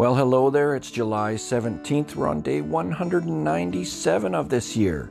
Well, 0.00 0.14
hello 0.14 0.48
there. 0.48 0.74
It's 0.76 0.90
July 0.90 1.34
17th. 1.34 2.14
We're 2.14 2.26
on 2.26 2.40
day 2.40 2.62
197 2.62 4.34
of 4.34 4.48
this 4.48 4.74
year. 4.74 5.10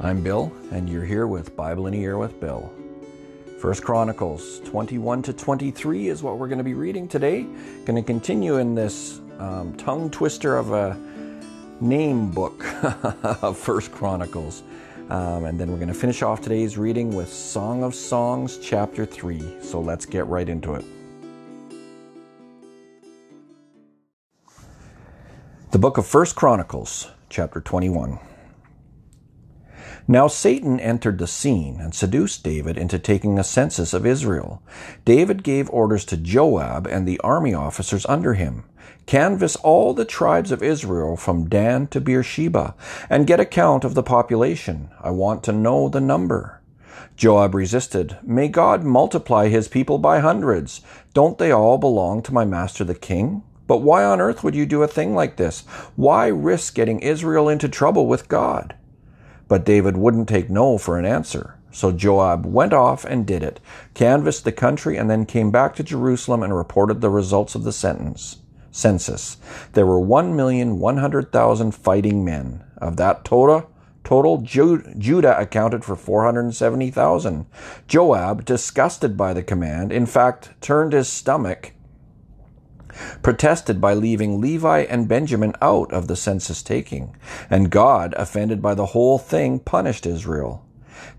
I'm 0.00 0.22
Bill, 0.22 0.52
and 0.70 0.88
you're 0.88 1.04
here 1.04 1.26
with 1.26 1.56
Bible 1.56 1.88
in 1.88 1.94
a 1.94 1.96
Year 1.96 2.16
with 2.16 2.38
Bill. 2.38 2.72
First 3.58 3.82
Chronicles 3.82 4.60
21 4.60 5.22
to 5.22 5.32
23 5.32 6.10
is 6.10 6.22
what 6.22 6.38
we're 6.38 6.46
going 6.46 6.58
to 6.58 6.64
be 6.64 6.74
reading 6.74 7.08
today. 7.08 7.42
Going 7.84 7.96
to 7.96 8.04
continue 8.04 8.58
in 8.58 8.76
this 8.76 9.20
um, 9.40 9.76
tongue 9.76 10.10
twister 10.12 10.56
of 10.56 10.70
a 10.70 10.96
name 11.80 12.30
book 12.30 12.64
of 13.42 13.58
First 13.58 13.90
Chronicles. 13.90 14.62
Um, 15.10 15.46
and 15.46 15.58
then 15.58 15.72
we're 15.72 15.78
going 15.78 15.88
to 15.88 15.94
finish 15.94 16.22
off 16.22 16.40
today's 16.40 16.78
reading 16.78 17.12
with 17.12 17.32
Song 17.32 17.82
of 17.82 17.96
Songs, 17.96 18.58
chapter 18.58 19.04
3. 19.04 19.60
So 19.60 19.80
let's 19.80 20.06
get 20.06 20.24
right 20.28 20.48
into 20.48 20.74
it. 20.74 20.84
The 25.74 25.80
book 25.80 25.98
of 25.98 26.06
First 26.06 26.36
Chronicles, 26.36 27.10
chapter 27.28 27.60
21. 27.60 28.20
Now 30.06 30.28
Satan 30.28 30.78
entered 30.78 31.18
the 31.18 31.26
scene 31.26 31.80
and 31.80 31.92
seduced 31.92 32.44
David 32.44 32.78
into 32.78 32.96
taking 32.96 33.40
a 33.40 33.42
census 33.42 33.92
of 33.92 34.06
Israel. 34.06 34.62
David 35.04 35.42
gave 35.42 35.68
orders 35.70 36.04
to 36.04 36.16
Joab 36.16 36.86
and 36.86 37.08
the 37.08 37.18
army 37.24 37.54
officers 37.54 38.06
under 38.06 38.34
him. 38.34 38.62
Canvass 39.06 39.56
all 39.56 39.94
the 39.94 40.04
tribes 40.04 40.52
of 40.52 40.62
Israel 40.62 41.16
from 41.16 41.48
Dan 41.48 41.88
to 41.88 42.00
Beersheba, 42.00 42.76
and 43.10 43.26
get 43.26 43.40
a 43.40 43.44
count 43.44 43.82
of 43.82 43.94
the 43.94 44.02
population. 44.04 44.90
I 45.00 45.10
want 45.10 45.42
to 45.42 45.52
know 45.52 45.88
the 45.88 46.00
number. 46.00 46.62
Joab 47.16 47.52
resisted. 47.52 48.16
May 48.22 48.46
God 48.46 48.84
multiply 48.84 49.48
his 49.48 49.66
people 49.66 49.98
by 49.98 50.20
hundreds. 50.20 50.82
Don't 51.14 51.36
they 51.36 51.50
all 51.50 51.78
belong 51.78 52.22
to 52.22 52.32
my 52.32 52.44
master 52.44 52.84
the 52.84 52.94
king? 52.94 53.42
But 53.66 53.78
why 53.78 54.04
on 54.04 54.20
earth 54.20 54.44
would 54.44 54.54
you 54.54 54.66
do 54.66 54.82
a 54.82 54.88
thing 54.88 55.14
like 55.14 55.36
this? 55.36 55.60
Why 55.96 56.26
risk 56.26 56.74
getting 56.74 57.00
Israel 57.00 57.48
into 57.48 57.68
trouble 57.68 58.06
with 58.06 58.28
God? 58.28 58.74
But 59.48 59.64
David 59.64 59.96
wouldn't 59.96 60.28
take 60.28 60.50
no 60.50 60.78
for 60.78 60.98
an 60.98 61.06
answer. 61.06 61.56
So 61.70 61.90
Joab 61.90 62.46
went 62.46 62.72
off 62.72 63.04
and 63.04 63.26
did 63.26 63.42
it, 63.42 63.58
canvassed 63.94 64.44
the 64.44 64.52
country, 64.52 64.96
and 64.96 65.10
then 65.10 65.26
came 65.26 65.50
back 65.50 65.74
to 65.76 65.82
Jerusalem 65.82 66.42
and 66.42 66.56
reported 66.56 67.00
the 67.00 67.10
results 67.10 67.54
of 67.54 67.64
the 67.64 67.72
sentence, 67.72 68.36
census. 68.70 69.38
There 69.72 69.86
were 69.86 70.00
1,100,000 70.00 71.74
fighting 71.74 72.24
men. 72.24 72.62
Of 72.78 72.96
that 72.98 73.24
total, 73.24 73.70
total 74.04 74.38
Judah 74.42 75.36
accounted 75.40 75.84
for 75.84 75.96
470,000. 75.96 77.46
Joab, 77.88 78.44
disgusted 78.44 79.16
by 79.16 79.32
the 79.32 79.42
command, 79.42 79.90
in 79.90 80.06
fact, 80.06 80.50
turned 80.60 80.92
his 80.92 81.08
stomach 81.08 81.72
protested 83.22 83.80
by 83.80 83.94
leaving 83.94 84.40
Levi 84.40 84.80
and 84.80 85.08
Benjamin 85.08 85.54
out 85.60 85.92
of 85.92 86.06
the 86.06 86.16
census 86.16 86.62
taking, 86.62 87.16
and 87.50 87.70
God, 87.70 88.14
offended 88.16 88.60
by 88.60 88.74
the 88.74 88.86
whole 88.86 89.18
thing, 89.18 89.58
punished 89.58 90.06
Israel. 90.06 90.64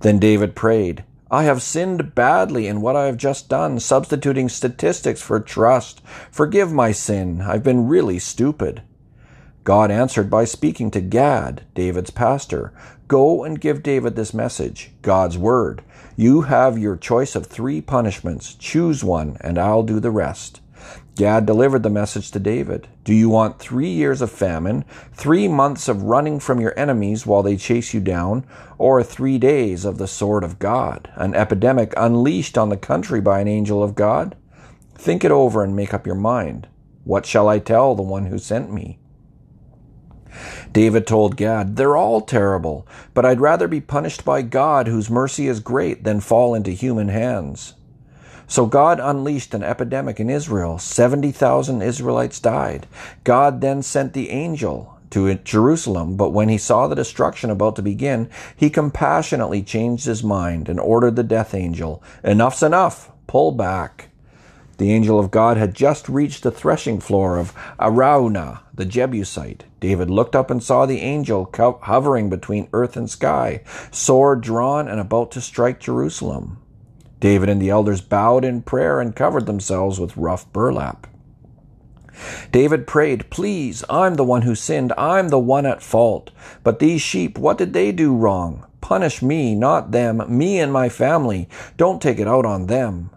Then 0.01 0.19
David 0.19 0.55
prayed, 0.55 1.03
I 1.31 1.43
have 1.43 1.61
sinned 1.61 2.13
badly 2.13 2.67
in 2.67 2.81
what 2.81 2.95
I 2.95 3.05
have 3.05 3.17
just 3.17 3.49
done, 3.49 3.79
substituting 3.79 4.47
statistics 4.47 5.21
for 5.21 5.39
trust. 5.39 6.01
Forgive 6.31 6.71
my 6.71 6.91
sin. 6.91 7.41
I've 7.41 7.63
been 7.63 7.87
really 7.87 8.19
stupid. 8.19 8.83
God 9.63 9.89
answered 9.89 10.29
by 10.29 10.45
speaking 10.45 10.91
to 10.91 11.01
Gad, 11.01 11.63
David's 11.73 12.11
pastor. 12.11 12.71
Go 13.07 13.43
and 13.43 13.59
give 13.59 13.81
David 13.81 14.15
this 14.15 14.33
message, 14.33 14.91
God's 15.01 15.37
word. 15.37 15.83
You 16.15 16.41
have 16.43 16.77
your 16.77 16.95
choice 16.95 17.35
of 17.35 17.47
three 17.47 17.81
punishments. 17.81 18.53
Choose 18.53 19.03
one, 19.03 19.37
and 19.41 19.57
I'll 19.57 19.83
do 19.83 19.99
the 19.99 20.11
rest. 20.11 20.61
Gad 21.15 21.45
delivered 21.45 21.83
the 21.83 21.89
message 21.89 22.29
to 22.31 22.39
David 22.39 22.89
Do 23.05 23.13
you 23.13 23.29
want 23.29 23.57
three 23.57 23.89
years 23.89 24.21
of 24.21 24.29
famine, 24.29 24.83
three 25.13 25.47
months 25.47 25.87
of 25.87 26.03
running 26.03 26.41
from 26.41 26.59
your 26.59 26.77
enemies 26.77 27.25
while 27.25 27.41
they 27.41 27.55
chase 27.55 27.93
you 27.93 28.01
down, 28.01 28.45
or 28.77 29.01
three 29.01 29.37
days 29.37 29.85
of 29.85 29.97
the 29.97 30.07
sword 30.07 30.43
of 30.43 30.59
God, 30.59 31.09
an 31.15 31.33
epidemic 31.33 31.93
unleashed 31.95 32.57
on 32.57 32.67
the 32.67 32.75
country 32.75 33.21
by 33.21 33.39
an 33.39 33.47
angel 33.47 33.81
of 33.81 33.95
God? 33.95 34.35
Think 34.95 35.23
it 35.23 35.31
over 35.31 35.63
and 35.63 35.73
make 35.73 35.93
up 35.93 36.05
your 36.05 36.15
mind. 36.15 36.67
What 37.05 37.25
shall 37.25 37.47
I 37.47 37.59
tell 37.59 37.95
the 37.95 38.01
one 38.01 38.25
who 38.25 38.37
sent 38.37 38.73
me? 38.73 38.99
David 40.73 41.07
told 41.07 41.37
Gad, 41.37 41.77
They're 41.77 41.95
all 41.95 42.19
terrible, 42.19 42.85
but 43.13 43.25
I'd 43.25 43.39
rather 43.39 43.69
be 43.69 43.79
punished 43.79 44.25
by 44.25 44.41
God, 44.41 44.87
whose 44.87 45.09
mercy 45.09 45.47
is 45.47 45.61
great, 45.61 46.03
than 46.03 46.19
fall 46.19 46.53
into 46.53 46.71
human 46.71 47.07
hands. 47.07 47.75
So 48.47 48.65
God 48.65 48.99
unleashed 48.99 49.53
an 49.53 49.63
epidemic 49.63 50.19
in 50.19 50.29
Israel. 50.29 50.77
70,000 50.77 51.81
Israelites 51.81 52.39
died. 52.39 52.87
God 53.23 53.61
then 53.61 53.81
sent 53.81 54.13
the 54.13 54.29
angel 54.29 54.95
to 55.11 55.33
Jerusalem, 55.35 56.17
but 56.17 56.31
when 56.31 56.49
he 56.49 56.57
saw 56.57 56.87
the 56.87 56.95
destruction 56.95 57.49
about 57.49 57.75
to 57.77 57.81
begin, 57.81 58.29
he 58.55 58.69
compassionately 58.69 59.63
changed 59.63 60.05
his 60.05 60.23
mind 60.23 60.67
and 60.67 60.79
ordered 60.79 61.15
the 61.15 61.23
death 61.23 61.53
angel, 61.53 62.03
Enough's 62.23 62.61
enough, 62.61 63.11
pull 63.27 63.51
back. 63.51 64.09
The 64.77 64.91
angel 64.91 65.17
of 65.17 65.31
God 65.31 65.55
had 65.55 65.73
just 65.73 66.09
reached 66.09 66.43
the 66.43 66.51
threshing 66.51 66.99
floor 66.99 67.37
of 67.37 67.53
Araunah, 67.79 68.59
the 68.73 68.83
Jebusite. 68.83 69.63
David 69.79 70.09
looked 70.09 70.35
up 70.35 70.51
and 70.51 70.61
saw 70.61 70.85
the 70.85 70.99
angel 70.99 71.49
hovering 71.83 72.29
between 72.29 72.67
earth 72.73 72.97
and 72.97 73.09
sky, 73.09 73.61
sword 73.91 74.41
drawn 74.41 74.89
and 74.89 74.99
about 74.99 75.31
to 75.31 75.39
strike 75.39 75.79
Jerusalem. 75.79 76.57
David 77.25 77.49
and 77.49 77.59
the 77.59 77.71
elders 77.71 78.01
bowed 78.01 78.45
in 78.45 78.61
prayer 78.61 79.01
and 79.01 79.15
covered 79.15 79.47
themselves 79.47 79.99
with 79.99 80.15
rough 80.15 80.45
burlap. 80.53 81.07
David 82.51 82.85
prayed, 82.85 83.31
Please, 83.31 83.83
I'm 83.89 84.13
the 84.13 84.23
one 84.23 84.43
who 84.43 84.53
sinned. 84.53 84.93
I'm 84.95 85.29
the 85.29 85.39
one 85.39 85.65
at 85.65 85.81
fault. 85.81 86.29
But 86.63 86.77
these 86.77 87.01
sheep, 87.01 87.39
what 87.39 87.57
did 87.57 87.73
they 87.73 87.91
do 87.91 88.15
wrong? 88.15 88.67
Punish 88.79 89.23
me, 89.23 89.55
not 89.55 89.89
them, 89.89 90.21
me 90.29 90.59
and 90.59 90.71
my 90.71 90.87
family. 90.87 91.49
Don't 91.77 91.99
take 91.99 92.19
it 92.19 92.27
out 92.27 92.45
on 92.45 92.67
them. 92.67 93.09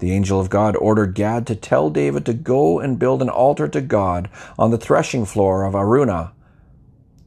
The 0.00 0.10
angel 0.10 0.40
of 0.40 0.50
God 0.50 0.74
ordered 0.74 1.14
Gad 1.14 1.46
to 1.46 1.54
tell 1.54 1.90
David 1.90 2.26
to 2.26 2.34
go 2.34 2.80
and 2.80 2.98
build 2.98 3.22
an 3.22 3.28
altar 3.28 3.68
to 3.68 3.80
God 3.80 4.28
on 4.58 4.72
the 4.72 4.78
threshing 4.78 5.24
floor 5.24 5.62
of 5.62 5.76
Araunah, 5.76 6.32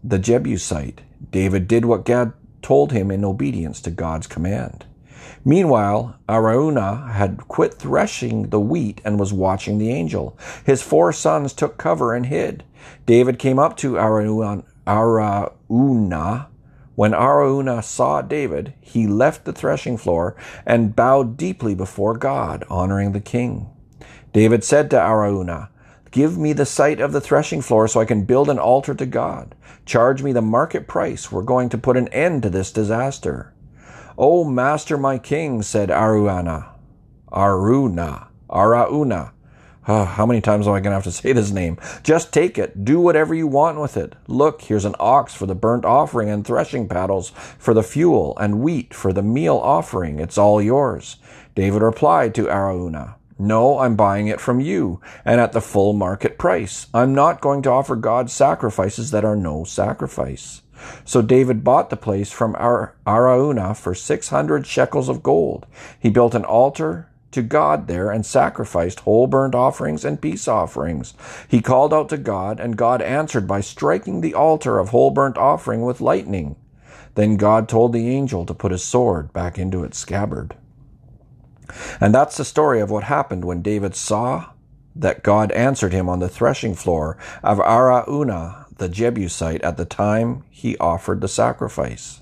the 0.04 0.20
Jebusite. 0.20 1.00
David 1.32 1.70
did 1.70 1.86
what 1.86 2.04
Gad 2.04 2.34
told 2.62 2.92
him 2.92 3.12
in 3.12 3.24
obedience 3.24 3.80
to 3.80 3.92
God's 3.92 4.28
command. 4.28 4.88
Meanwhile, 5.44 6.16
Araunah 6.28 7.12
had 7.12 7.48
quit 7.48 7.74
threshing 7.74 8.50
the 8.50 8.60
wheat 8.60 9.02
and 9.04 9.20
was 9.20 9.34
watching 9.34 9.78
the 9.78 9.92
angel. 9.92 10.38
His 10.66 10.82
four 10.82 11.12
sons 11.14 11.54
took 11.54 11.78
cover 11.78 12.14
and 12.14 12.26
hid. 12.26 12.64
David 13.06 13.40
came 13.40 13.60
up 13.60 13.78
to 13.78 13.96
Araunah. 13.98 14.64
When 16.96 17.14
Araunah 17.14 17.84
saw 17.84 18.22
David, 18.22 18.74
he 18.82 19.08
left 19.08 19.46
the 19.46 19.54
threshing 19.54 19.98
floor 19.98 20.36
and 20.66 20.96
bowed 20.96 21.38
deeply 21.38 21.74
before 21.74 22.18
God, 22.18 22.64
honoring 22.70 23.12
the 23.12 23.20
king. 23.20 23.70
David 24.34 24.64
said 24.64 24.90
to 24.92 24.98
Araunah, 24.98 25.70
Give 26.12 26.38
me 26.38 26.52
the 26.52 26.66
site 26.66 27.00
of 27.00 27.14
the 27.14 27.22
threshing 27.22 27.62
floor 27.62 27.88
so 27.88 28.02
I 28.02 28.06
can 28.06 28.26
build 28.26 28.50
an 28.50 28.60
altar 28.60 28.94
to 28.94 29.06
God. 29.06 29.56
Charge 29.86 30.22
me 30.22 30.34
the 30.34 30.42
market 30.42 30.88
price. 30.88 31.32
We're 31.32 31.42
going 31.42 31.70
to 31.70 31.78
put 31.78 31.96
an 31.96 32.10
end 32.10 32.44
to 32.44 32.50
this 32.50 32.72
disaster. 32.72 33.54
O 34.18 34.44
master, 34.44 34.98
my 34.98 35.18
king, 35.18 35.62
said 35.62 35.90
Aruana. 35.90 36.70
Aruna. 37.32 38.28
Arauna. 38.50 39.32
Oh, 39.88 40.06
how 40.06 40.28
many 40.28 40.42
times 40.42 40.68
am 40.68 40.74
I 40.74 40.80
going 40.80 40.92
to 40.92 40.96
have 40.96 41.04
to 41.06 41.12
say 41.12 41.34
this 41.34 41.52
name? 41.52 41.78
Just 42.04 42.32
take 42.32 42.58
it. 42.58 42.86
Do 42.86 43.00
whatever 43.00 43.34
you 43.34 43.48
want 43.48 43.80
with 43.80 43.98
it. 43.98 44.16
Look, 44.28 44.62
here's 44.62 44.86
an 44.86 44.96
ox 45.00 45.34
for 45.34 45.46
the 45.48 45.56
burnt 45.56 45.86
offering 45.86 46.30
and 46.30 46.46
threshing 46.46 46.88
paddles 46.88 47.32
for 47.58 47.74
the 47.74 47.84
fuel 47.84 48.38
and 48.40 48.62
wheat 48.62 48.94
for 48.94 49.12
the 49.12 49.24
meal 49.24 49.58
offering. 49.58 50.20
It's 50.20 50.38
all 50.38 50.62
yours. 50.62 51.18
David 51.56 51.82
replied 51.82 52.36
to 52.36 52.48
Araunah, 52.48 53.16
No, 53.40 53.80
I'm 53.80 53.96
buying 53.96 54.28
it 54.28 54.40
from 54.40 54.60
you 54.60 55.02
and 55.26 55.42
at 55.42 55.52
the 55.52 55.62
full 55.62 55.94
market 55.94 56.38
price. 56.38 56.88
I'm 56.94 57.16
not 57.16 57.42
going 57.42 57.62
to 57.64 57.72
offer 57.72 57.96
God 57.96 58.30
sacrifices 58.30 59.12
that 59.12 59.26
are 59.26 59.36
no 59.36 59.64
sacrifice. 59.64 60.62
So 61.06 61.22
David 61.22 61.64
bought 61.64 61.90
the 61.90 61.98
place 61.98 62.32
from 62.32 62.56
Araunah 62.56 63.76
for 63.76 63.94
600 63.94 64.66
shekels 64.66 65.10
of 65.10 65.24
gold. 65.24 65.66
He 66.00 66.10
built 66.10 66.36
an 66.36 66.46
altar 66.46 67.08
to 67.32 67.42
God 67.42 67.88
there 67.88 68.12
and 68.12 68.26
sacrificed 68.26 69.02
whole 69.02 69.28
burnt 69.28 69.56
offerings 69.56 70.04
and 70.04 70.22
peace 70.22 70.48
offerings. 70.48 71.14
He 71.48 71.62
called 71.62 71.94
out 71.94 72.10
to 72.10 72.18
God, 72.18 72.60
and 72.60 72.78
God 72.78 73.02
answered 73.02 73.48
by 73.48 73.62
striking 73.62 74.22
the 74.22 74.34
altar 74.34 74.80
of 74.80 74.90
whole 74.90 75.12
burnt 75.12 75.38
offering 75.38 75.82
with 75.82 76.02
lightning. 76.02 76.56
Then 77.16 77.38
God 77.38 77.68
told 77.68 77.94
the 77.94 78.10
angel 78.10 78.46
to 78.46 78.54
put 78.54 78.72
his 78.72 78.84
sword 78.84 79.34
back 79.34 79.58
into 79.58 79.84
its 79.84 79.98
scabbard. 79.98 80.56
And 82.00 82.14
that's 82.14 82.38
the 82.38 82.46
story 82.46 82.82
of 82.82 82.92
what 82.92 83.06
happened 83.06 83.46
when 83.46 83.62
David 83.62 83.96
saw 83.96 84.50
that 84.96 85.24
God 85.24 85.52
answered 85.54 85.94
him 85.94 86.10
on 86.10 86.20
the 86.20 86.30
threshing 86.30 86.76
floor 86.76 87.18
of 87.44 87.60
Araunah 87.60 88.61
the 88.82 88.90
Jebusite 88.90 89.62
at 89.62 89.78
the 89.78 89.86
time 89.86 90.44
he 90.50 90.76
offered 90.80 91.22
the 91.22 91.28
sacrifice. 91.28 92.22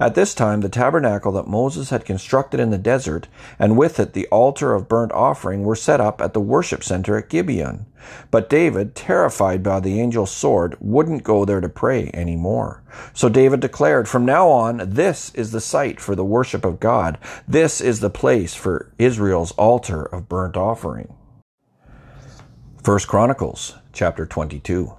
At 0.00 0.14
this 0.14 0.34
time, 0.34 0.62
the 0.62 0.68
tabernacle 0.70 1.30
that 1.32 1.46
Moses 1.46 1.90
had 1.90 2.04
constructed 2.06 2.58
in 2.58 2.70
the 2.70 2.78
desert, 2.78 3.28
and 3.58 3.76
with 3.76 4.00
it 4.00 4.14
the 4.14 4.26
altar 4.28 4.74
of 4.74 4.88
burnt 4.88 5.12
offering, 5.12 5.62
were 5.62 5.76
set 5.76 6.00
up 6.00 6.22
at 6.22 6.32
the 6.32 6.40
worship 6.40 6.82
center 6.82 7.18
at 7.18 7.28
Gibeon. 7.28 7.84
But 8.30 8.48
David, 8.48 8.94
terrified 8.94 9.62
by 9.62 9.78
the 9.78 10.00
angel's 10.00 10.30
sword, 10.30 10.74
wouldn't 10.80 11.22
go 11.22 11.44
there 11.44 11.60
to 11.60 11.68
pray 11.68 12.08
any 12.14 12.34
more. 12.34 12.82
So 13.12 13.28
David 13.28 13.60
declared, 13.60 14.08
From 14.08 14.24
now 14.24 14.48
on, 14.48 14.82
this 14.84 15.32
is 15.34 15.52
the 15.52 15.60
site 15.60 16.00
for 16.00 16.16
the 16.16 16.24
worship 16.24 16.64
of 16.64 16.80
God. 16.80 17.18
This 17.46 17.80
is 17.80 18.00
the 18.00 18.10
place 18.10 18.54
for 18.54 18.90
Israel's 18.98 19.52
altar 19.52 20.02
of 20.02 20.30
burnt 20.30 20.56
offering. 20.56 21.14
First 22.82 23.06
Chronicles 23.06 23.74
chapter 23.92 24.24
22. 24.24 24.94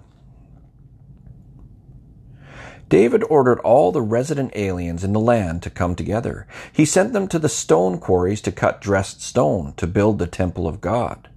David 2.92 3.24
ordered 3.30 3.60
all 3.60 3.94
the 3.94 4.02
resident 4.02 4.52
aliens 4.54 5.06
in 5.06 5.14
the 5.14 5.20
land 5.22 5.64
to 5.64 5.70
come 5.70 5.96
together. 5.96 6.46
He 6.74 6.84
sent 6.84 7.14
them 7.14 7.30
to 7.30 7.40
the 7.40 7.48
stone 7.48 7.98
quarries 8.00 8.42
to 8.42 8.52
cut 8.52 8.82
dressed 8.82 9.22
stone 9.22 9.74
to 9.78 9.88
build 9.88 10.20
the 10.20 10.28
temple 10.28 10.68
of 10.68 10.82
God. 10.82 11.30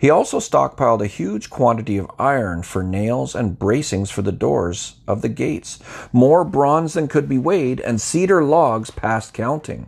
He 0.00 0.10
also 0.10 0.40
stockpiled 0.40 1.00
a 1.00 1.06
huge 1.06 1.48
quantity 1.48 1.96
of 1.96 2.10
iron 2.18 2.64
for 2.64 2.82
nails 2.82 3.36
and 3.36 3.56
bracings 3.56 4.10
for 4.10 4.22
the 4.22 4.32
doors 4.32 4.96
of 5.06 5.22
the 5.22 5.28
gates, 5.28 5.78
more 6.12 6.42
bronze 6.42 6.94
than 6.94 7.06
could 7.06 7.28
be 7.28 7.38
weighed, 7.38 7.78
and 7.78 8.00
cedar 8.00 8.42
logs 8.42 8.90
past 8.90 9.32
counting. 9.32 9.86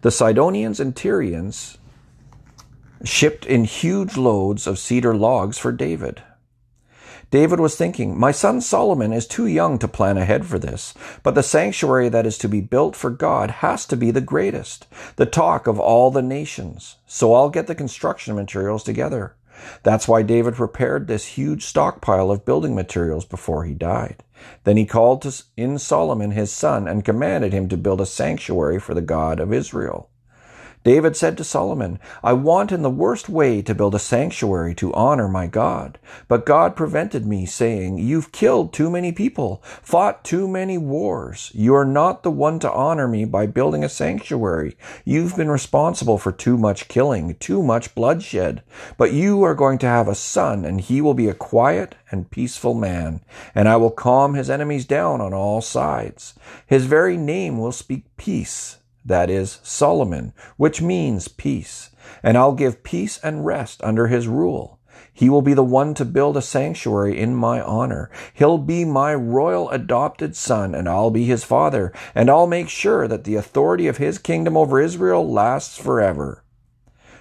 The 0.00 0.10
Sidonians 0.10 0.80
and 0.80 0.96
Tyrians 0.96 1.78
shipped 3.04 3.46
in 3.46 3.62
huge 3.62 4.16
loads 4.16 4.66
of 4.66 4.80
cedar 4.80 5.14
logs 5.14 5.56
for 5.56 5.70
David. 5.70 6.20
David 7.30 7.60
was 7.60 7.76
thinking, 7.76 8.18
My 8.18 8.30
son 8.30 8.62
Solomon 8.62 9.12
is 9.12 9.26
too 9.26 9.46
young 9.46 9.78
to 9.80 9.88
plan 9.88 10.16
ahead 10.16 10.46
for 10.46 10.58
this, 10.58 10.94
but 11.22 11.34
the 11.34 11.42
sanctuary 11.42 12.08
that 12.08 12.24
is 12.24 12.38
to 12.38 12.48
be 12.48 12.62
built 12.62 12.96
for 12.96 13.10
God 13.10 13.50
has 13.50 13.84
to 13.86 13.96
be 13.96 14.10
the 14.10 14.22
greatest, 14.22 14.86
the 15.16 15.26
talk 15.26 15.66
of 15.66 15.78
all 15.78 16.10
the 16.10 16.22
nations. 16.22 16.96
So 17.06 17.34
I'll 17.34 17.50
get 17.50 17.66
the 17.66 17.74
construction 17.74 18.34
materials 18.34 18.82
together. 18.82 19.34
That's 19.82 20.08
why 20.08 20.22
David 20.22 20.54
prepared 20.54 21.06
this 21.06 21.26
huge 21.26 21.64
stockpile 21.64 22.30
of 22.30 22.46
building 22.46 22.74
materials 22.74 23.26
before 23.26 23.64
he 23.64 23.74
died. 23.74 24.22
Then 24.64 24.76
he 24.76 24.86
called 24.86 25.26
in 25.56 25.78
Solomon 25.78 26.30
his 26.30 26.52
son 26.52 26.88
and 26.88 27.04
commanded 27.04 27.52
him 27.52 27.68
to 27.68 27.76
build 27.76 28.00
a 28.00 28.06
sanctuary 28.06 28.78
for 28.78 28.94
the 28.94 29.02
God 29.02 29.40
of 29.40 29.52
Israel. 29.52 30.10
David 30.84 31.16
said 31.16 31.36
to 31.36 31.44
Solomon, 31.44 31.98
I 32.22 32.32
want 32.32 32.72
in 32.72 32.82
the 32.82 32.90
worst 32.90 33.28
way 33.28 33.62
to 33.62 33.74
build 33.74 33.94
a 33.94 33.98
sanctuary 33.98 34.74
to 34.76 34.94
honor 34.94 35.28
my 35.28 35.46
God. 35.46 35.98
But 36.28 36.46
God 36.46 36.76
prevented 36.76 37.26
me, 37.26 37.46
saying, 37.46 37.98
You've 37.98 38.32
killed 38.32 38.72
too 38.72 38.88
many 38.88 39.12
people, 39.12 39.60
fought 39.82 40.24
too 40.24 40.46
many 40.46 40.78
wars. 40.78 41.50
You 41.52 41.74
are 41.74 41.84
not 41.84 42.22
the 42.22 42.30
one 42.30 42.58
to 42.60 42.72
honor 42.72 43.08
me 43.08 43.24
by 43.24 43.46
building 43.46 43.82
a 43.82 43.88
sanctuary. 43.88 44.76
You've 45.04 45.36
been 45.36 45.50
responsible 45.50 46.16
for 46.16 46.32
too 46.32 46.56
much 46.56 46.88
killing, 46.88 47.34
too 47.36 47.62
much 47.62 47.94
bloodshed. 47.94 48.62
But 48.96 49.12
you 49.12 49.42
are 49.42 49.54
going 49.54 49.78
to 49.78 49.86
have 49.86 50.08
a 50.08 50.14
son, 50.14 50.64
and 50.64 50.80
he 50.80 51.00
will 51.00 51.14
be 51.14 51.28
a 51.28 51.34
quiet 51.34 51.96
and 52.10 52.30
peaceful 52.30 52.74
man, 52.74 53.20
and 53.54 53.68
I 53.68 53.76
will 53.76 53.90
calm 53.90 54.34
his 54.34 54.48
enemies 54.48 54.86
down 54.86 55.20
on 55.20 55.34
all 55.34 55.60
sides. 55.60 56.34
His 56.66 56.86
very 56.86 57.16
name 57.16 57.58
will 57.58 57.72
speak 57.72 58.04
peace 58.16 58.77
that 59.08 59.28
is 59.28 59.58
Solomon, 59.62 60.32
which 60.56 60.80
means 60.80 61.28
peace. 61.28 61.90
And 62.22 62.38
I'll 62.38 62.52
give 62.52 62.82
peace 62.82 63.18
and 63.22 63.44
rest 63.44 63.82
under 63.82 64.06
his 64.06 64.28
rule. 64.28 64.78
He 65.12 65.28
will 65.28 65.42
be 65.42 65.54
the 65.54 65.64
one 65.64 65.94
to 65.94 66.04
build 66.04 66.36
a 66.36 66.42
sanctuary 66.42 67.18
in 67.18 67.34
my 67.34 67.60
honor. 67.60 68.10
He'll 68.34 68.58
be 68.58 68.84
my 68.84 69.14
royal 69.14 69.68
adopted 69.70 70.36
son, 70.36 70.74
and 70.74 70.88
I'll 70.88 71.10
be 71.10 71.24
his 71.24 71.42
father, 71.42 71.92
and 72.14 72.30
I'll 72.30 72.46
make 72.46 72.68
sure 72.68 73.08
that 73.08 73.24
the 73.24 73.34
authority 73.34 73.88
of 73.88 73.96
his 73.96 74.18
kingdom 74.18 74.56
over 74.56 74.80
Israel 74.80 75.28
lasts 75.28 75.76
forever. 75.76 76.44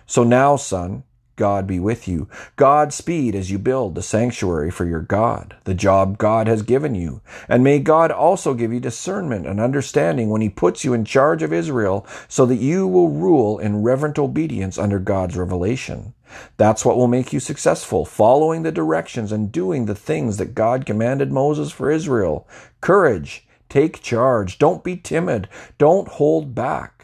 So 0.05 0.23
now, 0.23 0.55
son, 0.57 1.03
God 1.37 1.65
be 1.65 1.79
with 1.79 2.07
you. 2.07 2.27
God 2.57 2.91
speed 2.91 3.35
as 3.35 3.49
you 3.49 3.57
build 3.57 3.95
the 3.95 4.03
sanctuary 4.03 4.69
for 4.69 4.85
your 4.85 5.01
God, 5.01 5.55
the 5.63 5.73
job 5.73 6.17
God 6.17 6.47
has 6.47 6.63
given 6.63 6.95
you. 6.95 7.21
And 7.47 7.63
may 7.63 7.79
God 7.79 8.11
also 8.11 8.53
give 8.53 8.73
you 8.73 8.81
discernment 8.81 9.47
and 9.47 9.61
understanding 9.61 10.29
when 10.29 10.41
he 10.41 10.49
puts 10.49 10.83
you 10.83 10.93
in 10.93 11.05
charge 11.05 11.43
of 11.43 11.53
Israel 11.53 12.05
so 12.27 12.45
that 12.47 12.57
you 12.57 12.87
will 12.87 13.09
rule 13.09 13.59
in 13.59 13.83
reverent 13.83 14.19
obedience 14.19 14.77
under 14.77 14.99
God's 14.99 15.37
revelation. 15.37 16.13
That's 16.57 16.83
what 16.83 16.97
will 16.97 17.07
make 17.07 17.31
you 17.31 17.39
successful, 17.39 18.03
following 18.03 18.63
the 18.63 18.71
directions 18.71 19.31
and 19.31 19.51
doing 19.51 19.85
the 19.85 19.95
things 19.95 20.37
that 20.37 20.55
God 20.55 20.85
commanded 20.85 21.31
Moses 21.31 21.71
for 21.71 21.89
Israel. 21.91 22.47
Courage. 22.81 23.47
Take 23.69 24.01
charge. 24.01 24.57
Don't 24.57 24.83
be 24.83 24.97
timid. 24.97 25.47
Don't 25.77 26.07
hold 26.07 26.55
back. 26.55 26.96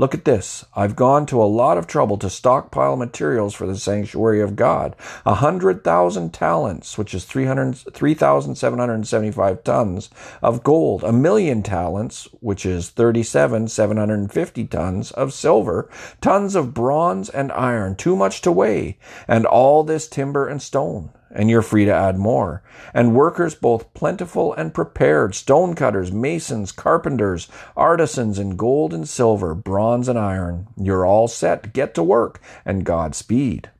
Look 0.00 0.14
at 0.14 0.24
this. 0.24 0.64
I've 0.74 0.96
gone 0.96 1.26
to 1.26 1.42
a 1.42 1.44
lot 1.44 1.76
of 1.76 1.86
trouble 1.86 2.16
to 2.16 2.30
stockpile 2.30 2.96
materials 2.96 3.52
for 3.52 3.66
the 3.66 3.76
sanctuary 3.76 4.40
of 4.40 4.56
God. 4.56 4.96
A 5.26 5.34
hundred 5.34 5.84
thousand 5.84 6.32
talents, 6.32 6.96
which 6.96 7.12
is 7.12 7.26
3,775 7.26 9.62
tons 9.62 10.08
of 10.40 10.64
gold. 10.64 11.04
A 11.04 11.12
million 11.12 11.62
talents, 11.62 12.28
which 12.40 12.64
is 12.64 12.88
37,750 12.88 14.66
tons 14.68 15.10
of 15.10 15.34
silver. 15.34 15.90
Tons 16.22 16.54
of 16.54 16.72
bronze 16.72 17.28
and 17.28 17.52
iron, 17.52 17.94
too 17.94 18.16
much 18.16 18.40
to 18.40 18.50
weigh. 18.50 18.96
And 19.28 19.44
all 19.44 19.84
this 19.84 20.08
timber 20.08 20.48
and 20.48 20.62
stone 20.62 21.10
and 21.30 21.48
you're 21.48 21.62
free 21.62 21.84
to 21.84 21.94
add 21.94 22.18
more. 22.18 22.62
And 22.92 23.14
workers 23.14 23.54
both 23.54 23.92
plentiful 23.94 24.52
and 24.54 24.74
prepared, 24.74 25.34
stonecutters, 25.34 26.10
masons, 26.10 26.72
carpenters, 26.72 27.48
artisans 27.76 28.38
in 28.38 28.56
gold 28.56 28.92
and 28.92 29.08
silver, 29.08 29.54
bronze 29.54 30.08
and 30.08 30.18
iron. 30.18 30.68
You're 30.76 31.06
all 31.06 31.28
set. 31.28 31.72
Get 31.72 31.94
to 31.94 32.02
work, 32.02 32.40
and 32.64 32.84
Godspeed. 32.84 33.70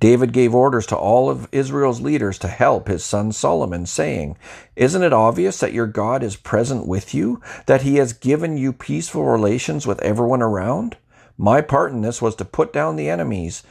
David 0.00 0.34
gave 0.34 0.54
orders 0.54 0.86
to 0.86 0.96
all 0.96 1.30
of 1.30 1.48
Israel's 1.50 2.00
leaders 2.00 2.38
to 2.40 2.48
help 2.48 2.88
his 2.88 3.02
son 3.02 3.32
Solomon, 3.32 3.86
saying, 3.86 4.36
Isn't 4.76 5.02
it 5.02 5.14
obvious 5.14 5.60
that 5.60 5.72
your 5.72 5.86
God 5.86 6.22
is 6.22 6.36
present 6.36 6.86
with 6.86 7.14
you, 7.14 7.40
that 7.66 7.82
he 7.82 7.96
has 7.96 8.12
given 8.12 8.58
you 8.58 8.74
peaceful 8.74 9.24
relations 9.24 9.86
with 9.86 10.02
everyone 10.02 10.42
around? 10.42 10.98
My 11.38 11.62
part 11.62 11.92
in 11.92 12.02
this 12.02 12.20
was 12.20 12.36
to 12.36 12.44
put 12.44 12.72
down 12.72 12.96
the 12.96 13.08
enemies 13.08 13.62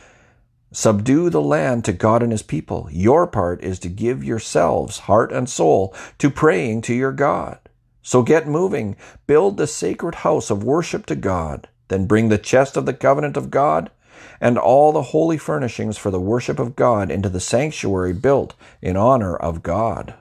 Subdue 0.72 1.30
the 1.30 1.42
land 1.42 1.84
to 1.86 1.94
God 1.94 2.24
and 2.24 2.32
his 2.32 2.44
people. 2.44 2.88
Your 2.92 3.28
part 3.28 3.62
is 3.62 3.78
to 3.80 3.90
give 3.90 4.24
yourselves, 4.24 5.00
heart 5.00 5.32
and 5.32 5.50
soul, 5.50 5.94
to 6.18 6.30
praying 6.30 6.82
to 6.84 6.94
your 6.94 7.12
God. 7.12 7.60
So 8.02 8.24
get 8.24 8.48
moving. 8.48 8.96
Build 9.28 9.58
the 9.58 9.68
sacred 9.68 10.16
house 10.16 10.50
of 10.50 10.64
worship 10.64 11.06
to 11.08 11.16
God. 11.16 11.68
Then 11.90 12.08
bring 12.08 12.30
the 12.30 12.38
chest 12.38 12.78
of 12.78 12.86
the 12.86 12.94
covenant 12.94 13.36
of 13.36 13.52
God 13.52 13.92
and 14.40 14.58
all 14.58 14.92
the 14.92 15.02
holy 15.04 15.38
furnishings 15.38 15.98
for 15.98 16.10
the 16.10 16.20
worship 16.20 16.58
of 16.58 16.76
God 16.76 17.12
into 17.12 17.30
the 17.30 17.40
sanctuary 17.40 18.14
built 18.14 18.56
in 18.82 18.96
honor 18.96 19.36
of 19.36 19.62
God. 19.62 20.16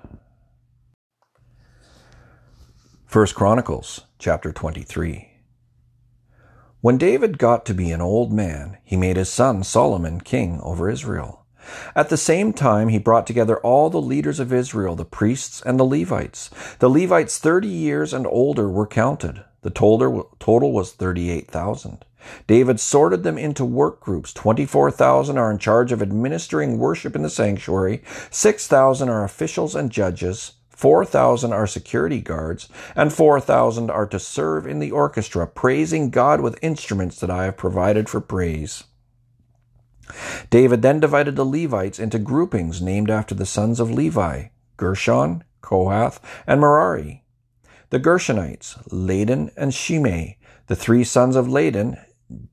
1 3.10 3.26
Chronicles 3.28 4.02
chapter 4.18 4.52
23. 4.52 5.29
When 6.82 6.96
David 6.96 7.36
got 7.36 7.66
to 7.66 7.74
be 7.74 7.92
an 7.92 8.00
old 8.00 8.32
man, 8.32 8.78
he 8.84 8.96
made 8.96 9.16
his 9.16 9.28
son 9.28 9.62
Solomon 9.64 10.22
king 10.22 10.60
over 10.62 10.88
Israel. 10.88 11.44
At 11.94 12.08
the 12.08 12.16
same 12.16 12.54
time, 12.54 12.88
he 12.88 12.96
brought 12.98 13.26
together 13.26 13.58
all 13.58 13.90
the 13.90 14.00
leaders 14.00 14.40
of 14.40 14.50
Israel, 14.50 14.96
the 14.96 15.04
priests 15.04 15.60
and 15.60 15.78
the 15.78 15.84
Levites. 15.84 16.48
The 16.78 16.88
Levites 16.88 17.36
30 17.36 17.68
years 17.68 18.14
and 18.14 18.26
older 18.26 18.66
were 18.66 18.86
counted. 18.86 19.44
The 19.60 19.68
total 19.68 20.72
was 20.72 20.92
38,000. 20.92 22.06
David 22.46 22.80
sorted 22.80 23.24
them 23.24 23.36
into 23.36 23.64
work 23.66 24.00
groups. 24.00 24.32
24,000 24.32 25.36
are 25.36 25.50
in 25.50 25.58
charge 25.58 25.92
of 25.92 26.00
administering 26.00 26.78
worship 26.78 27.14
in 27.14 27.20
the 27.20 27.28
sanctuary. 27.28 28.02
6,000 28.30 29.10
are 29.10 29.22
officials 29.22 29.74
and 29.74 29.90
judges. 29.90 30.52
4,000 30.80 31.52
are 31.52 31.66
security 31.66 32.22
guards, 32.22 32.66
and 32.96 33.12
4,000 33.12 33.90
are 33.90 34.06
to 34.06 34.18
serve 34.18 34.66
in 34.66 34.78
the 34.78 34.90
orchestra, 34.90 35.46
praising 35.46 36.08
God 36.08 36.40
with 36.40 36.58
instruments 36.62 37.20
that 37.20 37.28
I 37.28 37.44
have 37.44 37.58
provided 37.58 38.08
for 38.08 38.22
praise. 38.22 38.84
David 40.48 40.80
then 40.80 40.98
divided 40.98 41.36
the 41.36 41.44
Levites 41.44 41.98
into 41.98 42.18
groupings 42.18 42.80
named 42.80 43.10
after 43.10 43.34
the 43.34 43.44
sons 43.44 43.78
of 43.78 43.90
Levi 43.90 44.44
Gershon, 44.78 45.44
Kohath, 45.60 46.18
and 46.46 46.62
Merari. 46.62 47.24
The 47.90 48.00
Gershonites, 48.00 48.82
Ladan 48.90 49.50
and 49.58 49.74
Shimei. 49.74 50.38
The 50.68 50.76
three 50.76 51.04
sons 51.04 51.36
of 51.36 51.46
Ladan, 51.46 52.02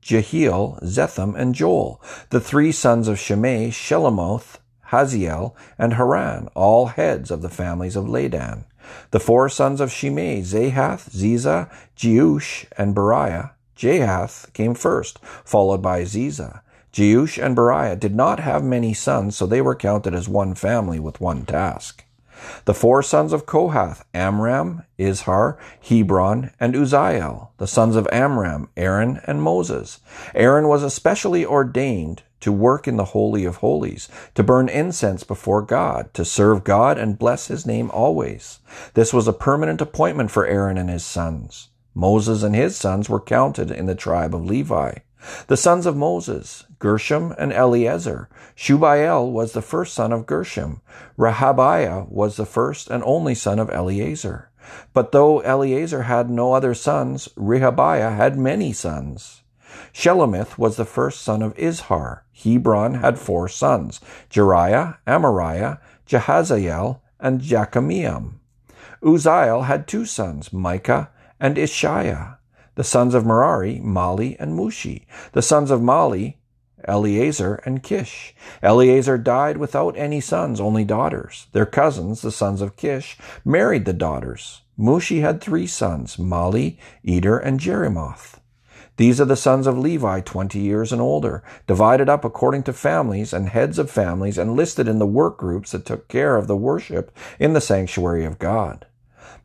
Jehiel, 0.02 0.78
Zetham, 0.82 1.34
and 1.34 1.54
Joel. 1.54 2.02
The 2.28 2.40
three 2.40 2.72
sons 2.72 3.08
of 3.08 3.18
Shimei, 3.18 3.70
Shelomoth, 3.70 4.58
Haziel, 4.90 5.54
and 5.78 5.94
Haran, 5.94 6.48
all 6.54 6.86
heads 6.86 7.30
of 7.30 7.42
the 7.42 7.48
families 7.48 7.96
of 7.96 8.08
Ladan. 8.08 8.64
The 9.10 9.20
four 9.20 9.48
sons 9.48 9.80
of 9.80 9.92
Shimei, 9.92 10.40
Zahath, 10.40 11.10
Ziza, 11.10 11.70
Jeush, 11.96 12.66
and 12.76 12.94
Beriah. 12.94 13.50
Jahath 13.76 14.52
came 14.54 14.74
first, 14.74 15.18
followed 15.44 15.82
by 15.82 16.02
Ziza. 16.02 16.62
Jeush 16.92 17.42
and 17.42 17.56
Beriah 17.56 17.98
did 17.98 18.14
not 18.14 18.40
have 18.40 18.64
many 18.64 18.94
sons, 18.94 19.36
so 19.36 19.46
they 19.46 19.60
were 19.60 19.74
counted 19.74 20.14
as 20.14 20.28
one 20.28 20.54
family 20.54 20.98
with 20.98 21.20
one 21.20 21.44
task. 21.44 22.04
The 22.64 22.74
four 22.74 23.02
sons 23.02 23.32
of 23.32 23.46
Kohath, 23.46 24.04
Amram, 24.14 24.84
Izhar, 24.98 25.58
Hebron, 25.80 26.50
and 26.58 26.74
Uzziel. 26.74 27.48
The 27.58 27.66
sons 27.66 27.96
of 27.96 28.08
Amram, 28.12 28.68
Aaron 28.76 29.20
and 29.26 29.42
Moses. 29.42 30.00
Aaron 30.34 30.68
was 30.68 30.82
especially 30.82 31.44
ordained 31.44 32.22
to 32.40 32.52
work 32.52 32.86
in 32.86 32.96
the 32.96 33.06
Holy 33.06 33.44
of 33.44 33.56
Holies, 33.56 34.08
to 34.34 34.42
burn 34.42 34.68
incense 34.68 35.24
before 35.24 35.62
God, 35.62 36.12
to 36.14 36.24
serve 36.24 36.64
God 36.64 36.98
and 36.98 37.18
bless 37.18 37.48
his 37.48 37.66
name 37.66 37.90
always. 37.90 38.60
This 38.94 39.12
was 39.12 39.28
a 39.28 39.32
permanent 39.32 39.80
appointment 39.80 40.30
for 40.30 40.46
Aaron 40.46 40.78
and 40.78 40.90
his 40.90 41.04
sons. 41.04 41.68
Moses 41.94 42.42
and 42.42 42.54
his 42.54 42.76
sons 42.76 43.08
were 43.08 43.20
counted 43.20 43.70
in 43.70 43.86
the 43.86 43.94
tribe 43.94 44.34
of 44.34 44.44
Levi. 44.44 44.98
The 45.48 45.56
sons 45.56 45.84
of 45.84 45.96
Moses, 45.96 46.64
Gershom 46.78 47.34
and 47.38 47.52
Eleazar. 47.52 48.28
Shubael 48.56 49.30
was 49.32 49.52
the 49.52 49.62
first 49.62 49.94
son 49.94 50.12
of 50.12 50.26
Gershom. 50.26 50.80
Rehabiah 51.18 52.08
was 52.08 52.36
the 52.36 52.46
first 52.46 52.88
and 52.88 53.02
only 53.04 53.34
son 53.34 53.58
of 53.58 53.70
Eleazar. 53.70 54.50
But 54.92 55.12
though 55.12 55.40
Eleazar 55.40 56.02
had 56.02 56.30
no 56.30 56.52
other 56.52 56.74
sons, 56.74 57.28
Rehabiah 57.36 58.14
had 58.14 58.38
many 58.38 58.72
sons. 58.72 59.42
Shelomith 59.92 60.58
was 60.58 60.76
the 60.76 60.84
first 60.84 61.22
son 61.22 61.42
of 61.42 61.54
Izhar. 61.56 62.20
Hebron 62.32 62.94
had 62.94 63.18
four 63.18 63.48
sons, 63.48 64.00
Jeriah, 64.30 64.98
Amariah, 65.06 65.78
Jahaziel, 66.06 67.00
and 67.20 67.40
Jekameam. 67.40 68.34
Uzziel 69.02 69.64
had 69.66 69.86
two 69.86 70.04
sons, 70.04 70.52
Micah 70.52 71.10
and 71.40 71.56
Ishiah. 71.56 72.38
The 72.74 72.84
sons 72.84 73.14
of 73.14 73.26
Merari, 73.26 73.80
Mahli 73.80 74.36
and 74.38 74.56
Mushi. 74.58 75.06
The 75.32 75.42
sons 75.42 75.70
of 75.70 75.80
Mahli, 75.80 76.34
Eleazar 76.84 77.60
and 77.64 77.82
Kish. 77.82 78.34
Eleazar 78.62 79.18
died 79.18 79.56
without 79.56 79.96
any 79.96 80.20
sons, 80.20 80.60
only 80.60 80.84
daughters. 80.84 81.48
Their 81.52 81.66
cousins, 81.66 82.22
the 82.22 82.30
sons 82.30 82.60
of 82.60 82.76
Kish, 82.76 83.18
married 83.44 83.84
the 83.84 83.92
daughters. 83.92 84.62
Mushi 84.78 85.20
had 85.20 85.40
three 85.40 85.66
sons, 85.66 86.16
Mahli, 86.16 86.78
Eder, 87.04 87.38
and 87.38 87.58
Jerimoth. 87.58 88.37
These 88.98 89.20
are 89.20 89.24
the 89.24 89.36
sons 89.36 89.68
of 89.68 89.78
Levi, 89.78 90.22
twenty 90.22 90.58
years 90.58 90.92
and 90.92 91.00
older, 91.00 91.44
divided 91.68 92.08
up 92.08 92.24
according 92.24 92.64
to 92.64 92.72
families 92.72 93.32
and 93.32 93.48
heads 93.48 93.78
of 93.78 93.88
families, 93.88 94.36
and 94.36 94.56
listed 94.56 94.88
in 94.88 94.98
the 94.98 95.06
work 95.06 95.38
groups 95.38 95.70
that 95.70 95.86
took 95.86 96.08
care 96.08 96.36
of 96.36 96.48
the 96.48 96.56
worship 96.56 97.16
in 97.38 97.52
the 97.52 97.60
sanctuary 97.60 98.24
of 98.24 98.40
God. 98.40 98.86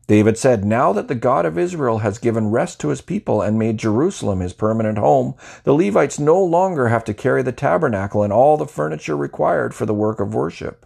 David 0.08 0.36
said, 0.36 0.64
Now 0.64 0.92
that 0.94 1.06
the 1.06 1.14
God 1.14 1.46
of 1.46 1.56
Israel 1.56 1.98
has 1.98 2.18
given 2.18 2.50
rest 2.50 2.80
to 2.80 2.88
his 2.88 3.00
people 3.00 3.42
and 3.42 3.56
made 3.56 3.78
Jerusalem 3.78 4.40
his 4.40 4.52
permanent 4.52 4.98
home, 4.98 5.36
the 5.62 5.72
Levites 5.72 6.18
no 6.18 6.42
longer 6.42 6.88
have 6.88 7.04
to 7.04 7.14
carry 7.14 7.44
the 7.44 7.52
tabernacle 7.52 8.24
and 8.24 8.32
all 8.32 8.56
the 8.56 8.66
furniture 8.66 9.16
required 9.16 9.72
for 9.72 9.86
the 9.86 9.94
work 9.94 10.18
of 10.18 10.34
worship. 10.34 10.84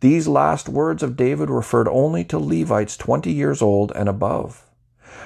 These 0.00 0.28
last 0.28 0.68
words 0.68 1.02
of 1.02 1.16
David 1.16 1.48
referred 1.48 1.88
only 1.88 2.24
to 2.24 2.38
Levites 2.38 2.98
20 2.98 3.32
years 3.32 3.62
old 3.62 3.92
and 3.94 4.10
above. 4.10 4.66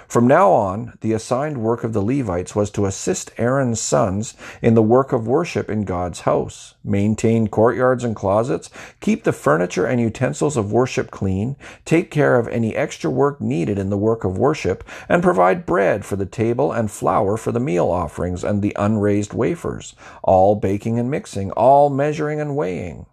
From 0.08 0.26
now 0.26 0.50
on, 0.50 0.96
the 1.00 1.12
assigned 1.12 1.58
work 1.58 1.82
of 1.82 1.92
the 1.92 2.02
Levites 2.02 2.54
was 2.54 2.70
to 2.72 2.86
assist 2.86 3.30
Aaron's 3.38 3.80
sons 3.80 4.34
in 4.62 4.74
the 4.74 4.82
work 4.82 5.12
of 5.12 5.26
worship 5.26 5.70
in 5.70 5.84
God's 5.84 6.20
house, 6.20 6.74
maintain 6.84 7.48
courtyards 7.48 8.04
and 8.04 8.14
closets, 8.14 8.70
keep 9.00 9.24
the 9.24 9.32
furniture 9.32 9.86
and 9.86 10.00
utensils 10.00 10.56
of 10.56 10.72
worship 10.72 11.10
clean, 11.10 11.56
take 11.84 12.10
care 12.10 12.38
of 12.38 12.48
any 12.48 12.76
extra 12.76 13.10
work 13.10 13.40
needed 13.40 13.78
in 13.78 13.90
the 13.90 13.98
work 13.98 14.24
of 14.24 14.38
worship, 14.38 14.84
and 15.08 15.22
provide 15.22 15.66
bread 15.66 16.04
for 16.04 16.16
the 16.16 16.26
table 16.26 16.70
and 16.70 16.90
flour 16.90 17.36
for 17.36 17.52
the 17.52 17.60
meal 17.60 17.88
offerings 17.88 18.44
and 18.44 18.62
the 18.62 18.76
unraised 18.76 19.32
wafers, 19.32 19.94
all 20.22 20.54
baking 20.54 20.98
and 20.98 21.10
mixing, 21.10 21.50
all 21.52 21.90
measuring 21.90 22.40
and 22.40 22.56
weighing. 22.56 23.06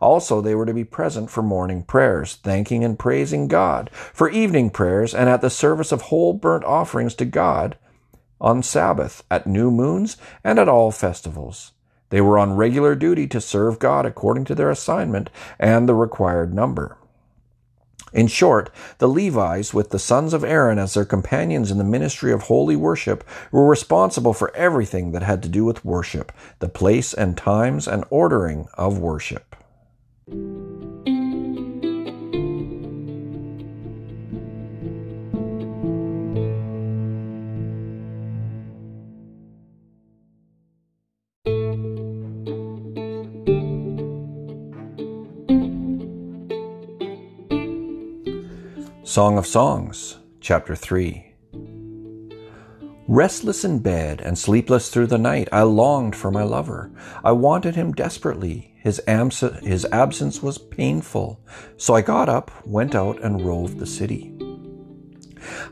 Also, 0.00 0.40
they 0.40 0.54
were 0.54 0.66
to 0.66 0.74
be 0.74 0.84
present 0.84 1.30
for 1.30 1.42
morning 1.42 1.82
prayers, 1.82 2.36
thanking 2.36 2.84
and 2.84 2.98
praising 2.98 3.48
God, 3.48 3.90
for 3.92 4.28
evening 4.28 4.70
prayers, 4.70 5.14
and 5.14 5.28
at 5.28 5.40
the 5.40 5.50
service 5.50 5.92
of 5.92 6.02
whole 6.02 6.32
burnt 6.32 6.64
offerings 6.64 7.14
to 7.14 7.24
God 7.24 7.76
on 8.40 8.62
Sabbath, 8.62 9.22
at 9.30 9.46
new 9.46 9.70
moons, 9.70 10.16
and 10.42 10.58
at 10.58 10.68
all 10.68 10.90
festivals. 10.90 11.72
They 12.10 12.20
were 12.20 12.38
on 12.38 12.56
regular 12.56 12.94
duty 12.94 13.26
to 13.28 13.40
serve 13.40 13.78
God 13.78 14.06
according 14.06 14.44
to 14.44 14.54
their 14.54 14.70
assignment 14.70 15.30
and 15.58 15.88
the 15.88 15.94
required 15.94 16.54
number. 16.54 16.98
In 18.12 18.28
short, 18.28 18.70
the 18.98 19.08
Levites, 19.08 19.74
with 19.74 19.90
the 19.90 19.98
sons 19.98 20.32
of 20.32 20.44
Aaron 20.44 20.78
as 20.78 20.94
their 20.94 21.04
companions 21.04 21.72
in 21.72 21.78
the 21.78 21.84
ministry 21.84 22.30
of 22.30 22.42
holy 22.42 22.76
worship, 22.76 23.24
were 23.50 23.66
responsible 23.66 24.32
for 24.32 24.54
everything 24.54 25.10
that 25.10 25.24
had 25.24 25.42
to 25.42 25.48
do 25.48 25.64
with 25.64 25.84
worship, 25.84 26.30
the 26.60 26.68
place 26.68 27.12
and 27.12 27.36
times 27.36 27.88
and 27.88 28.04
ordering 28.10 28.68
of 28.74 28.98
worship. 28.98 29.53
Song 30.26 30.38
of 49.36 49.46
Songs, 49.46 50.16
Chapter 50.40 50.74
3 50.74 51.34
Restless 53.06 53.64
in 53.64 53.78
bed 53.80 54.22
and 54.22 54.38
sleepless 54.38 54.88
through 54.88 55.08
the 55.08 55.18
night, 55.18 55.48
I 55.52 55.62
longed 55.62 56.16
for 56.16 56.30
my 56.30 56.42
lover. 56.42 56.90
I 57.22 57.32
wanted 57.32 57.74
him 57.74 57.92
desperately. 57.92 58.73
His, 58.84 59.00
abs- 59.06 59.40
his 59.40 59.86
absence 59.86 60.42
was 60.42 60.58
painful. 60.58 61.40
So 61.78 61.94
I 61.94 62.02
got 62.02 62.28
up, 62.28 62.50
went 62.66 62.94
out, 62.94 63.18
and 63.22 63.44
roved 63.44 63.78
the 63.78 63.86
city. 63.86 64.30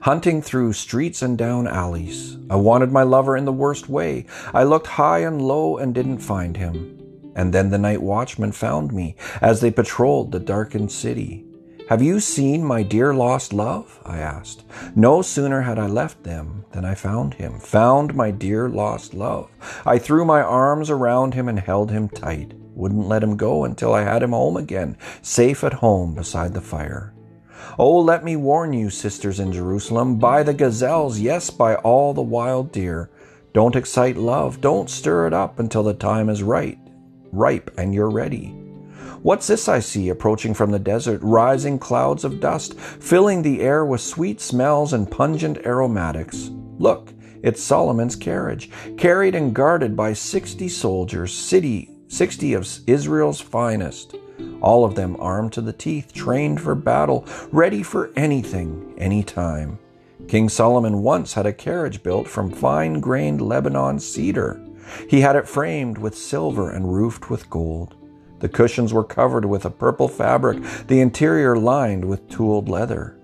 Hunting 0.00 0.40
through 0.40 0.72
streets 0.72 1.20
and 1.20 1.36
down 1.36 1.68
alleys. 1.68 2.38
I 2.48 2.56
wanted 2.56 2.90
my 2.90 3.02
lover 3.02 3.36
in 3.36 3.44
the 3.44 3.52
worst 3.52 3.86
way. 3.86 4.24
I 4.54 4.64
looked 4.64 4.86
high 4.86 5.18
and 5.18 5.42
low 5.42 5.76
and 5.76 5.94
didn't 5.94 6.18
find 6.18 6.56
him. 6.56 6.98
And 7.36 7.52
then 7.52 7.68
the 7.68 7.78
night 7.78 8.00
watchmen 8.00 8.52
found 8.52 8.94
me 8.94 9.16
as 9.42 9.60
they 9.60 9.70
patrolled 9.70 10.32
the 10.32 10.40
darkened 10.40 10.90
city. 10.90 11.44
Have 11.90 12.00
you 12.00 12.18
seen 12.18 12.64
my 12.64 12.82
dear 12.82 13.12
lost 13.12 13.52
love? 13.52 14.00
I 14.06 14.18
asked. 14.18 14.64
No 14.96 15.20
sooner 15.20 15.60
had 15.60 15.78
I 15.78 15.86
left 15.86 16.22
them 16.22 16.64
than 16.72 16.86
I 16.86 16.94
found 16.94 17.34
him, 17.34 17.58
found 17.58 18.14
my 18.14 18.30
dear 18.30 18.70
lost 18.70 19.12
love. 19.12 19.50
I 19.84 19.98
threw 19.98 20.24
my 20.24 20.40
arms 20.40 20.88
around 20.88 21.34
him 21.34 21.48
and 21.48 21.60
held 21.60 21.90
him 21.90 22.08
tight, 22.08 22.54
wouldn't 22.74 23.08
let 23.08 23.22
him 23.22 23.36
go 23.36 23.64
until 23.64 23.94
I 23.94 24.02
had 24.02 24.22
him 24.22 24.32
home 24.32 24.56
again, 24.56 24.96
safe 25.20 25.64
at 25.64 25.74
home 25.74 26.14
beside 26.14 26.54
the 26.54 26.60
fire. 26.60 27.14
Oh, 27.78 27.98
let 28.00 28.24
me 28.24 28.36
warn 28.36 28.72
you, 28.72 28.90
sisters 28.90 29.40
in 29.40 29.52
Jerusalem, 29.52 30.18
by 30.18 30.42
the 30.42 30.54
gazelles, 30.54 31.18
yes, 31.18 31.50
by 31.50 31.76
all 31.76 32.12
the 32.12 32.22
wild 32.22 32.72
deer. 32.72 33.10
Don't 33.52 33.76
excite 33.76 34.16
love, 34.16 34.60
don't 34.60 34.90
stir 34.90 35.26
it 35.26 35.32
up 35.32 35.58
until 35.58 35.82
the 35.82 35.94
time 35.94 36.28
is 36.28 36.42
right, 36.42 36.78
ripe, 37.30 37.70
and 37.78 37.94
you're 37.94 38.10
ready. 38.10 38.54
What's 39.22 39.46
this 39.46 39.68
I 39.68 39.78
see 39.78 40.08
approaching 40.08 40.52
from 40.52 40.72
the 40.72 40.80
desert? 40.80 41.20
Rising 41.22 41.78
clouds 41.78 42.24
of 42.24 42.40
dust, 42.40 42.74
filling 42.80 43.42
the 43.42 43.60
air 43.60 43.84
with 43.84 44.00
sweet 44.00 44.40
smells 44.40 44.92
and 44.92 45.08
pungent 45.08 45.58
aromatics. 45.64 46.50
Look, 46.78 47.12
it's 47.42 47.62
Solomon's 47.62 48.16
carriage, 48.16 48.70
carried 48.96 49.36
and 49.36 49.54
guarded 49.54 49.96
by 49.96 50.12
sixty 50.12 50.68
soldiers, 50.68 51.32
city, 51.32 51.91
sixty 52.12 52.52
of 52.52 52.68
Israel's 52.86 53.40
finest. 53.40 54.14
All 54.60 54.84
of 54.84 54.94
them 54.94 55.16
armed 55.18 55.54
to 55.54 55.62
the 55.62 55.72
teeth, 55.72 56.12
trained 56.12 56.60
for 56.60 56.74
battle, 56.74 57.24
ready 57.50 57.82
for 57.82 58.12
anything, 58.16 58.94
any 58.98 59.24
time. 59.24 59.78
King 60.28 60.50
Solomon 60.50 61.02
once 61.02 61.32
had 61.32 61.46
a 61.46 61.54
carriage 61.54 62.02
built 62.02 62.28
from 62.28 62.50
fine 62.50 63.00
grained 63.00 63.40
Lebanon 63.40 63.98
cedar. 63.98 64.60
He 65.08 65.22
had 65.22 65.36
it 65.36 65.48
framed 65.48 65.96
with 65.96 66.14
silver 66.14 66.70
and 66.70 66.92
roofed 66.92 67.30
with 67.30 67.48
gold. 67.48 67.96
The 68.40 68.48
cushions 68.48 68.92
were 68.92 69.04
covered 69.04 69.46
with 69.46 69.64
a 69.64 69.70
purple 69.70 70.08
fabric, 70.08 70.62
the 70.88 71.00
interior 71.00 71.56
lined 71.56 72.04
with 72.04 72.28
tooled 72.28 72.68
leather. 72.68 73.16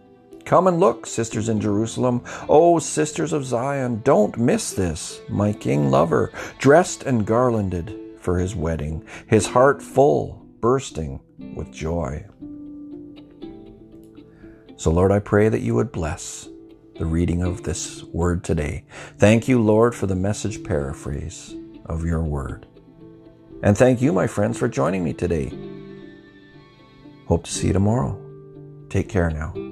Come 0.46 0.66
and 0.66 0.80
look, 0.80 1.06
sisters 1.06 1.50
in 1.50 1.60
Jerusalem. 1.60 2.22
Oh, 2.48 2.78
sisters 2.78 3.34
of 3.34 3.44
Zion, 3.44 4.00
don't 4.02 4.38
miss 4.38 4.72
this. 4.72 5.20
My 5.28 5.52
king 5.52 5.90
lover, 5.90 6.32
dressed 6.58 7.02
and 7.02 7.26
garlanded 7.26 7.97
for 8.18 8.38
his 8.38 8.54
wedding, 8.54 9.04
his 9.26 9.46
heart 9.46 9.82
full, 9.82 10.46
bursting 10.60 11.20
with 11.54 11.72
joy. 11.72 12.24
So, 14.76 14.90
Lord, 14.90 15.10
I 15.10 15.18
pray 15.18 15.48
that 15.48 15.60
you 15.60 15.74
would 15.74 15.90
bless 15.90 16.48
the 16.98 17.06
reading 17.06 17.42
of 17.42 17.62
this 17.62 18.02
word 18.04 18.44
today. 18.44 18.84
Thank 19.18 19.48
you, 19.48 19.60
Lord, 19.60 19.94
for 19.94 20.06
the 20.06 20.16
message 20.16 20.62
paraphrase 20.64 21.54
of 21.86 22.04
your 22.04 22.22
word. 22.22 22.66
And 23.62 23.76
thank 23.76 24.00
you, 24.00 24.12
my 24.12 24.26
friends, 24.26 24.58
for 24.58 24.68
joining 24.68 25.02
me 25.02 25.12
today. 25.12 25.52
Hope 27.26 27.44
to 27.44 27.52
see 27.52 27.68
you 27.68 27.72
tomorrow. 27.72 28.20
Take 28.88 29.08
care 29.08 29.30
now. 29.30 29.67